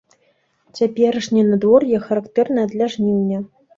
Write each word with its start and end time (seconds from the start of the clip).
Цяперашняе 0.79 1.43
надвор'е 1.49 1.99
характэрнае 2.07 2.67
для 2.73 2.85
жніўня. 2.95 3.37